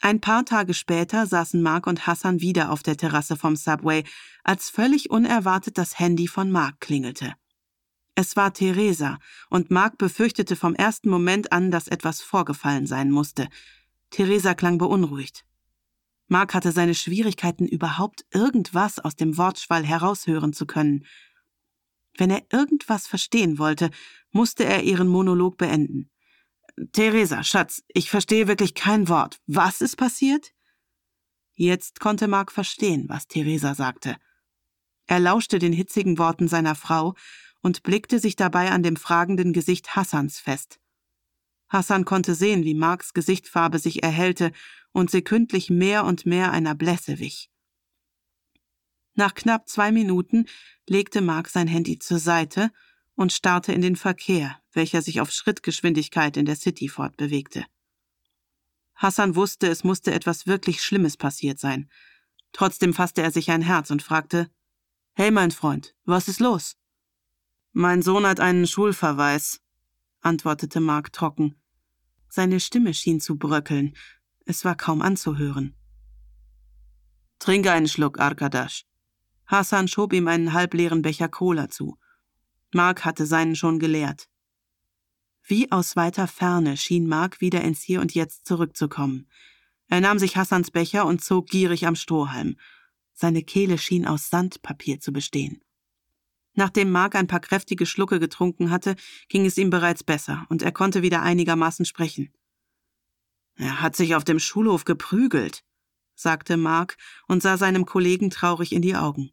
[0.03, 4.05] Ein paar Tage später saßen Mark und Hassan wieder auf der Terrasse vom Subway,
[4.45, 7.33] als völlig unerwartet das Handy von Mark klingelte.
[8.15, 13.49] Es war Theresa, und Mark befürchtete vom ersten Moment an, dass etwas vorgefallen sein musste.
[14.11, 15.47] Theresa klang beunruhigt.
[16.31, 21.05] Mark hatte seine Schwierigkeiten, überhaupt irgendwas aus dem Wortschwall heraushören zu können.
[22.17, 23.91] Wenn er irgendwas verstehen wollte,
[24.31, 26.09] musste er ihren Monolog beenden.
[26.93, 29.41] Theresa, Schatz, ich verstehe wirklich kein Wort.
[29.49, 30.53] Was ist passiert?
[31.55, 34.17] Jetzt konnte Mark verstehen, was Theresa sagte.
[35.07, 37.15] Er lauschte den hitzigen Worten seiner Frau
[37.61, 40.79] und blickte sich dabei an dem fragenden Gesicht Hassans fest.
[41.71, 44.53] Hassan konnte sehen, wie Marks Gesichtfarbe sich erhellte
[44.93, 47.49] und sekündlich mehr und mehr einer Blässe wich.
[49.15, 50.47] Nach knapp zwei Minuten
[50.89, 52.71] legte Mark sein Handy zur Seite
[53.15, 57.65] und starrte in den Verkehr, welcher sich auf Schrittgeschwindigkeit in der City fortbewegte.
[58.95, 61.89] Hassan wusste, es musste etwas wirklich Schlimmes passiert sein.
[62.53, 64.51] Trotzdem fasste er sich ein Herz und fragte
[65.13, 66.77] Hey, mein Freund, was ist los?
[67.73, 69.61] Mein Sohn hat einen Schulverweis,
[70.21, 71.60] antwortete Mark trocken.
[72.31, 73.97] Seine Stimme schien zu bröckeln.
[74.47, 75.75] Es war kaum anzuhören.
[77.41, 78.85] Trinke einen Schluck, Arkadasch.
[79.47, 81.99] Hassan schob ihm einen halbleeren Becher Cola zu.
[82.73, 84.29] Mark hatte seinen schon geleert.
[85.43, 89.29] Wie aus weiter Ferne schien Mark wieder ins Hier und Jetzt zurückzukommen.
[89.89, 92.57] Er nahm sich Hassans Becher und zog gierig am Strohhalm.
[93.13, 95.65] Seine Kehle schien aus Sandpapier zu bestehen.
[96.61, 98.95] Nachdem Mark ein paar kräftige Schlucke getrunken hatte,
[99.31, 102.35] ging es ihm bereits besser und er konnte wieder einigermaßen sprechen.
[103.57, 105.65] Er hat sich auf dem Schulhof geprügelt,
[106.15, 109.31] sagte Mark und sah seinem Kollegen traurig in die Augen.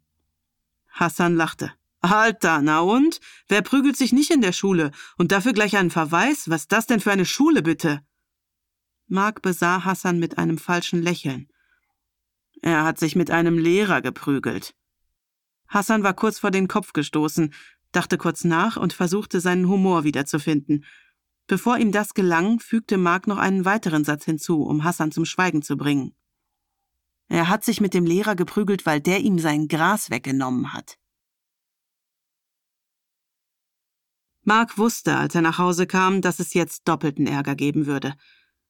[0.87, 1.73] Hassan lachte.
[1.99, 3.19] Alter, na und?
[3.49, 4.91] Wer prügelt sich nicht in der Schule?
[5.17, 6.49] Und dafür gleich einen Verweis?
[6.49, 8.05] Was das denn für eine Schule, bitte?
[9.07, 11.49] Mark besah Hassan mit einem falschen Lächeln.
[12.61, 14.73] Er hat sich mit einem Lehrer geprügelt.
[15.67, 17.53] Hassan war kurz vor den Kopf gestoßen,
[17.91, 20.85] dachte kurz nach und versuchte seinen Humor wiederzufinden.
[21.47, 25.61] Bevor ihm das gelang, fügte Mark noch einen weiteren Satz hinzu, um Hassan zum Schweigen
[25.61, 26.13] zu bringen.
[27.29, 30.97] Er hat sich mit dem Lehrer geprügelt, weil der ihm sein Gras weggenommen hat.
[34.43, 38.15] Mark wusste, als er nach Hause kam, dass es jetzt doppelten Ärger geben würde.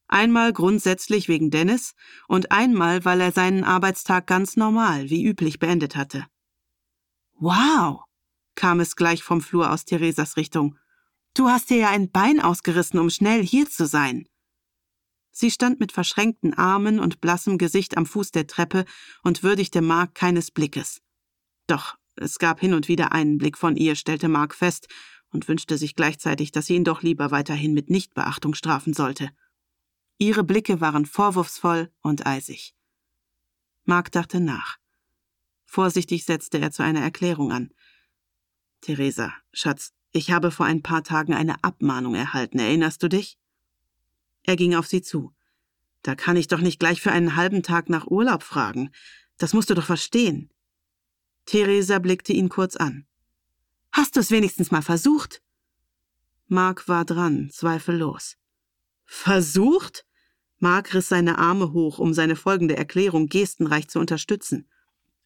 [0.07, 1.93] Einmal grundsätzlich wegen Dennis
[2.27, 6.25] und einmal, weil er seinen Arbeitstag ganz normal, wie üblich, beendet hatte.
[7.39, 8.03] Wow,
[8.55, 10.77] kam es gleich vom Flur aus Theresas Richtung.
[11.35, 14.27] Du hast dir ja ein Bein ausgerissen, um schnell hier zu sein.
[15.29, 18.85] Sie stand mit verschränkten Armen und blassem Gesicht am Fuß der Treppe
[19.21, 20.99] und würdigte Mark keines Blickes.
[21.67, 24.87] Doch es gab hin und wieder einen Blick von ihr, stellte Mark fest,
[25.29, 29.29] und wünschte sich gleichzeitig, dass sie ihn doch lieber weiterhin mit Nichtbeachtung strafen sollte.
[30.17, 32.73] Ihre Blicke waren vorwurfsvoll und eisig.
[33.83, 34.77] Mark dachte nach.
[35.67, 37.71] Vorsichtig setzte er zu einer Erklärung an.
[38.81, 43.37] Theresa, Schatz, ich habe vor ein paar Tagen eine Abmahnung erhalten, erinnerst du dich?
[44.43, 45.35] Er ging auf sie zu.
[46.01, 48.91] Da kann ich doch nicht gleich für einen halben Tag nach Urlaub fragen.
[49.37, 50.49] Das musst du doch verstehen.
[51.45, 53.05] Theresa blickte ihn kurz an.
[53.91, 55.41] Hast du es wenigstens mal versucht?
[56.47, 58.37] Mark war dran, zweifellos.
[59.03, 60.05] Versucht?
[60.59, 64.69] Mark riss seine Arme hoch, um seine folgende Erklärung gestenreich zu unterstützen.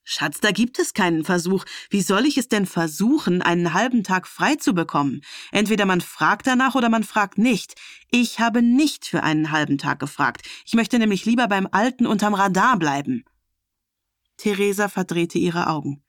[0.04, 1.64] Schatz, da gibt es keinen Versuch.
[1.90, 5.22] Wie soll ich es denn versuchen, einen halben Tag frei zu bekommen?
[5.52, 7.76] Entweder man fragt danach oder man fragt nicht.
[8.10, 10.48] Ich habe nicht für einen halben Tag gefragt.
[10.66, 13.26] Ich möchte nämlich lieber beim Alten unterm Radar bleiben.
[14.38, 16.04] Theresa verdrehte ihre Augen.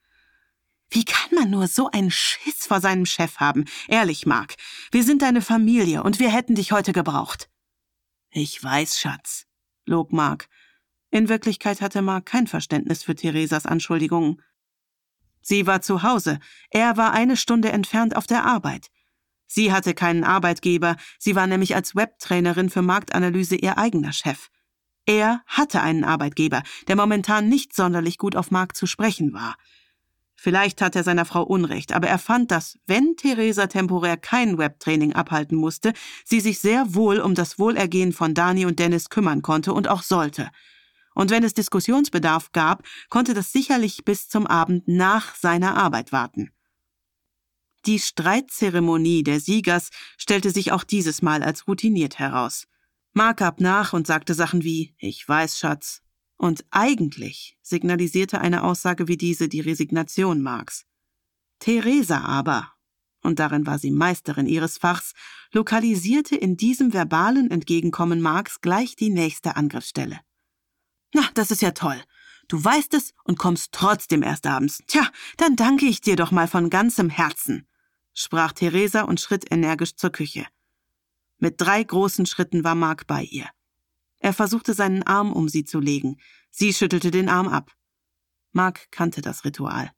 [0.89, 3.65] Wie kann man nur so einen Schiss vor seinem Chef haben?
[3.89, 4.57] Ehrlich, Mark.
[4.91, 7.49] Wir sind deine Familie und wir hätten dich heute gebraucht.
[8.31, 9.47] Ich weiß, Schatz,
[9.85, 10.49] log Mark.
[11.13, 14.41] In Wirklichkeit hatte Mark kein Verständnis für Theresas Anschuldigungen.
[15.43, 16.39] Sie war zu Hause,
[16.71, 18.89] er war eine Stunde entfernt auf der Arbeit.
[19.47, 24.49] Sie hatte keinen Arbeitgeber, sie war nämlich als Webtrainerin für Marktanalyse ihr eigener Chef.
[25.05, 29.57] Er hatte einen Arbeitgeber, der momentan nicht sonderlich gut auf Mark zu sprechen war.
[30.35, 35.13] Vielleicht hat er seiner Frau Unrecht, aber er fand, dass, wenn Theresa temporär kein Webtraining
[35.13, 35.93] abhalten musste,
[36.25, 40.03] sie sich sehr wohl um das Wohlergehen von Dani und Dennis kümmern konnte und auch
[40.03, 40.49] sollte.
[41.15, 46.51] Und wenn es Diskussionsbedarf gab, konnte das sicherlich bis zum Abend nach seiner Arbeit warten.
[47.85, 52.69] Die Streitzeremonie der Siegers stellte sich auch dieses Mal als routiniert heraus.
[53.13, 56.03] Mark gab nach und sagte Sachen wie Ich weiß, Schatz,
[56.37, 60.87] und eigentlich signalisierte eine Aussage wie diese die Resignation Marks.
[61.59, 62.73] Theresa aber,
[63.23, 65.13] und darin war sie Meisterin ihres Fachs,
[65.53, 70.21] lokalisierte in diesem verbalen Entgegenkommen Marks gleich die nächste Angriffsstelle.
[71.13, 72.03] Na, das ist ja toll.
[72.49, 74.83] Du weißt es und kommst trotzdem erst abends.
[74.87, 77.67] Tja, dann danke ich dir doch mal von ganzem Herzen,
[78.13, 80.47] sprach Theresa und schritt energisch zur Küche.
[81.39, 83.49] Mit drei großen Schritten war Mark bei ihr.
[84.19, 86.17] Er versuchte seinen Arm um sie zu legen.
[86.51, 87.73] Sie schüttelte den Arm ab.
[88.53, 89.91] Mark kannte das Ritual.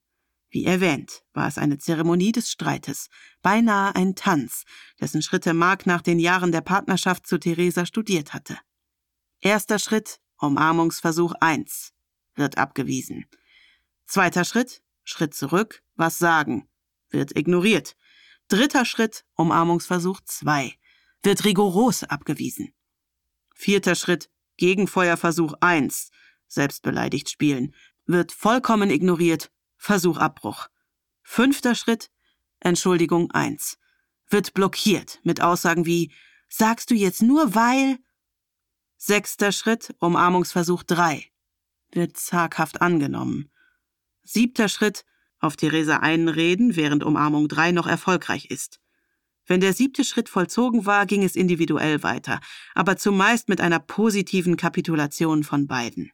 [0.48, 3.08] Wie erwähnt, war es eine Zeremonie des Streites,
[3.42, 4.62] beinahe ein Tanz,
[5.00, 8.56] dessen Schritte Mark nach den Jahren der Partnerschaft zu Theresa studiert hatte.
[9.40, 11.92] Erster Schritt, Umarmungsversuch 1,
[12.34, 13.26] wird abgewiesen.
[14.06, 16.68] Zweiter Schritt, Schritt zurück, was sagen,
[17.10, 17.96] wird ignoriert.
[18.48, 20.74] Dritter Schritt, Umarmungsversuch 2,
[21.22, 22.74] wird rigoros abgewiesen.
[23.54, 26.10] Vierter Schritt, Gegenfeuerversuch 1,
[26.48, 27.74] selbstbeleidigt spielen,
[28.06, 30.68] wird vollkommen ignoriert, Versuchabbruch.
[31.22, 32.10] Fünfter Schritt,
[32.60, 33.78] Entschuldigung 1,
[34.28, 36.12] wird blockiert mit Aussagen wie,
[36.48, 37.98] sagst du jetzt nur weil?
[39.06, 41.26] Sechster Schritt, Umarmungsversuch 3,
[41.92, 43.50] wird zaghaft angenommen.
[44.22, 45.04] Siebter Schritt,
[45.40, 48.80] auf Theresa einreden, während Umarmung 3 noch erfolgreich ist.
[49.44, 52.40] Wenn der siebte Schritt vollzogen war, ging es individuell weiter,
[52.74, 56.10] aber zumeist mit einer positiven Kapitulation von beiden.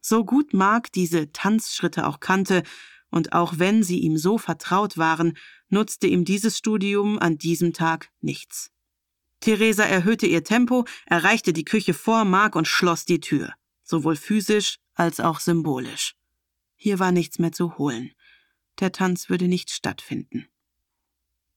[0.00, 2.62] So gut Mark diese Tanzschritte auch kannte,
[3.10, 5.36] und auch wenn sie ihm so vertraut waren,
[5.70, 8.70] nutzte ihm dieses Studium an diesem Tag nichts.
[9.40, 14.78] Theresa erhöhte ihr Tempo, erreichte die Küche vor Mark und schloss die Tür, sowohl physisch
[14.94, 16.14] als auch symbolisch.
[16.76, 18.12] Hier war nichts mehr zu holen.
[18.80, 20.46] der Tanz würde nicht stattfinden.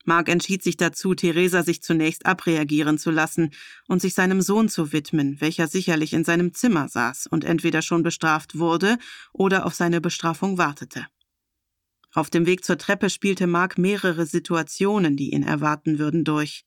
[0.06, 3.52] Mark entschied sich dazu, Theresa sich zunächst abreagieren zu lassen
[3.88, 8.02] und sich seinem Sohn zu widmen, welcher sicherlich in seinem Zimmer saß und entweder schon
[8.02, 8.98] bestraft wurde
[9.34, 11.06] oder auf seine Bestrafung wartete.
[12.14, 16.66] Auf dem Weg zur Treppe spielte Mark mehrere Situationen, die ihn erwarten würden, durch.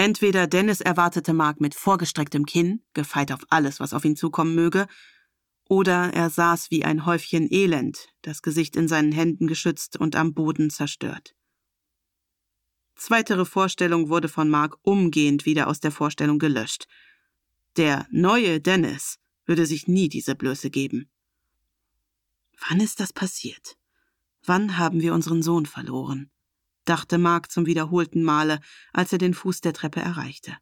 [0.00, 4.86] Entweder Dennis erwartete Mark mit vorgestrecktem Kinn, gefeit auf alles, was auf ihn zukommen möge,
[5.68, 10.34] oder er saß wie ein Häufchen Elend, das Gesicht in seinen Händen geschützt und am
[10.34, 11.34] Boden zerstört.
[12.94, 16.86] Zweitere Vorstellung wurde von Mark umgehend wieder aus der Vorstellung gelöscht.
[17.76, 21.10] Der neue Dennis würde sich nie diese Blöße geben.
[22.68, 23.76] Wann ist das passiert?
[24.44, 26.30] Wann haben wir unseren Sohn verloren?
[26.88, 28.60] Dachte Mark zum wiederholten Male,
[28.92, 30.56] als er den Fuß der Treppe erreichte.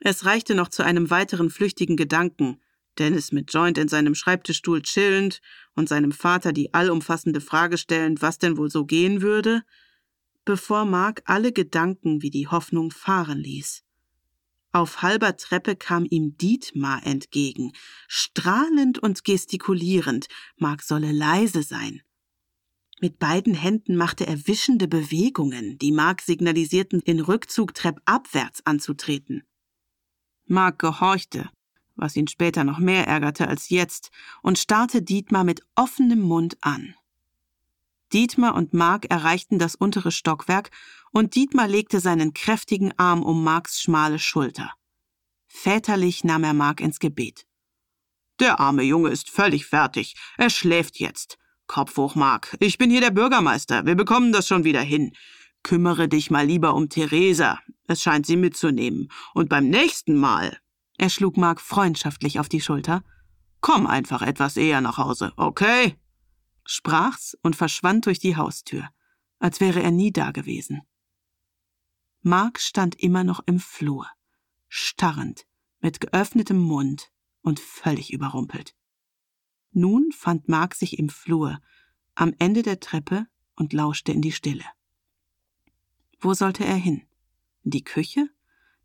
[0.00, 2.60] Es reichte noch zu einem weiteren flüchtigen Gedanken,
[2.98, 5.40] Dennis mit Joint in seinem Schreibtischstuhl chillend
[5.74, 9.62] und seinem Vater die allumfassende Frage stellend, was denn wohl so gehen würde,
[10.44, 13.84] bevor Mark alle Gedanken wie die Hoffnung fahren ließ.
[14.72, 17.72] Auf halber Treppe kam ihm Dietmar entgegen,
[18.06, 22.02] strahlend und gestikulierend, Mark solle leise sein.
[23.02, 29.42] Mit beiden Händen machte er wischende Bewegungen, die Mark signalisierten, den Rückzug treppabwärts anzutreten.
[30.44, 31.48] Mark gehorchte,
[31.96, 34.10] was ihn später noch mehr ärgerte als jetzt,
[34.42, 36.94] und starrte Dietmar mit offenem Mund an.
[38.12, 40.70] Dietmar und Mark erreichten das untere Stockwerk
[41.10, 44.74] und Dietmar legte seinen kräftigen Arm um Marks schmale Schulter.
[45.46, 47.46] Väterlich nahm er Mark ins Gebet.
[48.40, 50.16] Der arme Junge ist völlig fertig.
[50.36, 51.39] Er schläft jetzt.
[51.70, 52.56] Kopf hoch, Mark.
[52.58, 53.86] Ich bin hier der Bürgermeister.
[53.86, 55.12] Wir bekommen das schon wieder hin.
[55.62, 57.60] Kümmere dich mal lieber um Theresa.
[57.86, 59.06] Es scheint sie mitzunehmen.
[59.34, 60.58] Und beim nächsten Mal.
[60.98, 63.04] Er schlug Mark freundschaftlich auf die Schulter.
[63.60, 65.96] Komm einfach etwas eher nach Hause, okay?
[66.64, 68.88] sprach's und verschwand durch die Haustür,
[69.38, 70.82] als wäre er nie dagewesen.
[72.20, 74.08] Mark stand immer noch im Flur,
[74.66, 75.46] starrend,
[75.78, 78.74] mit geöffnetem Mund und völlig überrumpelt.
[79.72, 81.60] Nun fand Mark sich im Flur,
[82.14, 84.64] am Ende der Treppe und lauschte in die Stille.
[86.20, 87.02] Wo sollte er hin?
[87.62, 88.28] In die Küche?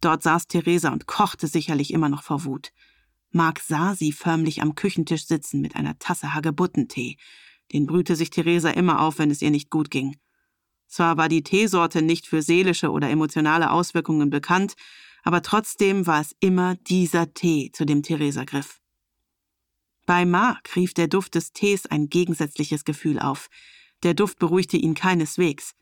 [0.01, 2.71] Dort saß Theresa und kochte sicherlich immer noch vor Wut.
[3.31, 7.17] Mark sah sie förmlich am Küchentisch sitzen mit einer Tasse Hagebuttentee,
[7.73, 10.17] den brühte sich Theresa immer auf, wenn es ihr nicht gut ging.
[10.87, 14.75] Zwar war die Teesorte nicht für seelische oder emotionale Auswirkungen bekannt,
[15.23, 18.79] aber trotzdem war es immer dieser Tee, zu dem Theresa griff.
[20.05, 23.49] Bei Mark rief der Duft des Tees ein gegensätzliches Gefühl auf.
[24.03, 25.73] Der Duft beruhigte ihn keineswegs.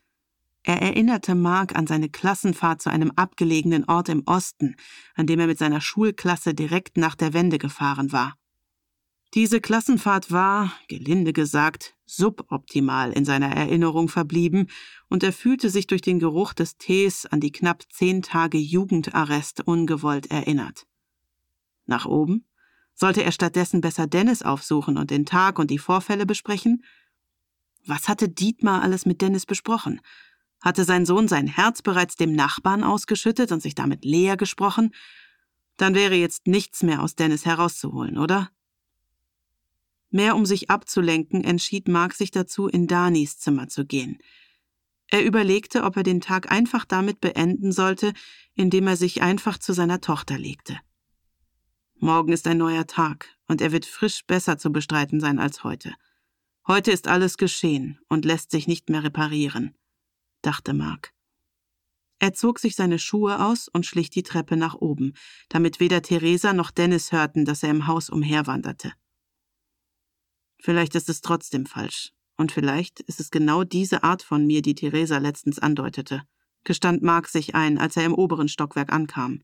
[0.62, 4.76] Er erinnerte Mark an seine Klassenfahrt zu einem abgelegenen Ort im Osten,
[5.14, 8.34] an dem er mit seiner Schulklasse direkt nach der Wende gefahren war.
[9.34, 14.70] Diese Klassenfahrt war, gelinde gesagt, suboptimal in seiner Erinnerung verblieben,
[15.08, 19.66] und er fühlte sich durch den Geruch des Tees an die knapp zehn Tage Jugendarrest
[19.66, 20.86] ungewollt erinnert.
[21.84, 22.46] Nach oben?
[22.94, 26.84] Sollte er stattdessen besser Dennis aufsuchen und den Tag und die Vorfälle besprechen?
[27.86, 30.00] Was hatte Dietmar alles mit Dennis besprochen?
[30.62, 34.94] Hatte sein Sohn sein Herz bereits dem Nachbarn ausgeschüttet und sich damit leer gesprochen?
[35.76, 38.50] Dann wäre jetzt nichts mehr aus Dennis herauszuholen, oder?
[40.10, 44.18] Mehr um sich abzulenken, entschied Mark sich dazu, in Danis Zimmer zu gehen.
[45.08, 48.14] Er überlegte, ob er den Tag einfach damit beenden sollte,
[48.54, 50.78] indem er sich einfach zu seiner Tochter legte.
[51.96, 55.94] Morgen ist ein neuer Tag, und er wird frisch besser zu bestreiten sein als heute.
[56.66, 59.74] Heute ist alles geschehen und lässt sich nicht mehr reparieren,
[60.42, 61.12] dachte Mark.
[62.18, 65.12] Er zog sich seine Schuhe aus und schlich die Treppe nach oben,
[65.48, 68.92] damit weder Theresa noch Dennis hörten, dass er im Haus umherwanderte.
[70.60, 72.12] Vielleicht ist es trotzdem falsch.
[72.36, 76.22] Und vielleicht ist es genau diese Art von mir, die Theresa letztens andeutete,
[76.64, 79.42] gestand Mark sich ein, als er im oberen Stockwerk ankam.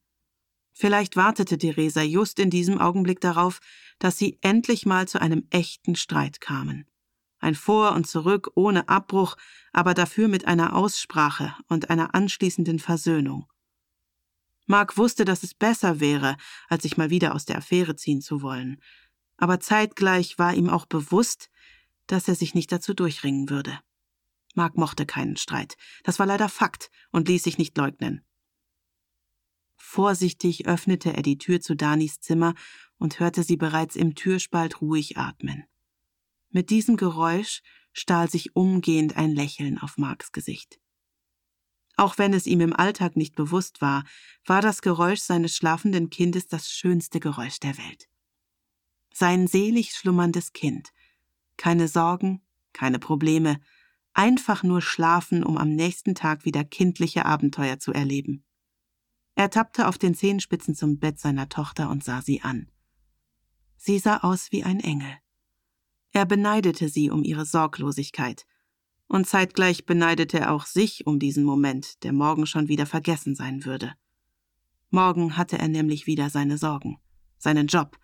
[0.72, 3.60] Vielleicht wartete Theresa just in diesem Augenblick darauf,
[3.98, 6.86] dass sie endlich mal zu einem echten Streit kamen.
[7.38, 9.36] Ein Vor und Zurück ohne Abbruch,
[9.72, 13.46] aber dafür mit einer Aussprache und einer anschließenden Versöhnung.
[14.66, 16.36] Mark wusste, dass es besser wäre,
[16.68, 18.80] als sich mal wieder aus der Affäre ziehen zu wollen,
[19.36, 21.50] aber zeitgleich war ihm auch bewusst,
[22.06, 23.80] dass er sich nicht dazu durchringen würde.
[24.54, 25.76] Mark mochte keinen Streit.
[26.04, 28.24] Das war leider Fakt und ließ sich nicht leugnen.
[29.82, 32.54] Vorsichtig öffnete er die Tür zu Danis Zimmer
[32.98, 35.64] und hörte sie bereits im Türspalt ruhig atmen.
[36.50, 37.62] Mit diesem Geräusch
[37.92, 40.78] stahl sich umgehend ein Lächeln auf Marks Gesicht.
[41.96, 44.04] Auch wenn es ihm im Alltag nicht bewusst war,
[44.44, 48.10] war das Geräusch seines schlafenden Kindes das schönste Geräusch der Welt
[49.20, 50.92] sein selig schlummerndes Kind.
[51.56, 52.40] Keine Sorgen,
[52.72, 53.60] keine Probleme,
[54.14, 58.44] einfach nur schlafen, um am nächsten Tag wieder kindliche Abenteuer zu erleben.
[59.40, 62.68] Er tappte auf den Zehenspitzen zum Bett seiner Tochter und sah sie an.
[63.78, 65.16] Sie sah aus wie ein Engel.
[66.12, 68.44] Er beneidete sie um ihre Sorglosigkeit,
[69.06, 73.64] und zeitgleich beneidete er auch sich um diesen Moment, der morgen schon wieder vergessen sein
[73.64, 73.94] würde.
[74.90, 76.98] Morgen hatte er nämlich wieder seine Sorgen,
[77.38, 77.98] seinen Job,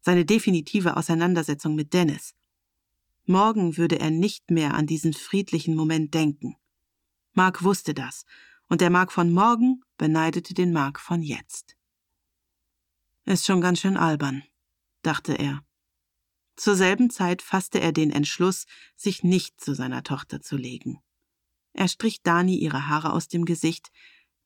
[0.00, 2.34] seine definitive Auseinandersetzung mit Dennis.
[3.26, 6.56] Morgen würde er nicht mehr an diesen friedlichen Moment denken.
[7.34, 8.24] Mark wusste das,
[8.72, 11.76] und der Mark von morgen beneidete den Mark von jetzt.
[13.26, 14.44] Ist schon ganz schön albern,
[15.02, 15.62] dachte er.
[16.56, 18.64] Zur selben Zeit fasste er den Entschluss,
[18.96, 21.02] sich nicht zu seiner Tochter zu legen.
[21.74, 23.92] Er strich Dani ihre Haare aus dem Gesicht,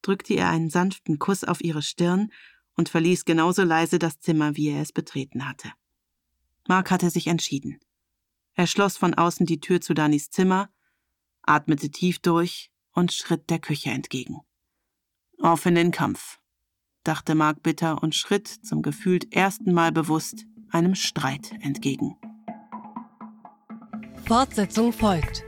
[0.03, 2.33] drückte ihr einen sanften Kuss auf ihre Stirn
[2.75, 5.71] und verließ genauso leise das Zimmer, wie er es betreten hatte.
[6.67, 7.79] Mark hatte sich entschieden.
[8.55, 10.69] Er schloss von außen die Tür zu Danis Zimmer,
[11.43, 14.41] atmete tief durch und schritt der Küche entgegen.
[15.41, 16.41] Auf in den Kampf,
[17.05, 22.17] dachte Mark bitter und schritt zum gefühlt ersten Mal bewusst einem Streit entgegen.
[24.27, 25.45] Fortsetzung folgt.